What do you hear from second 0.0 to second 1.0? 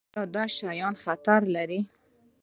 ایا دا شیان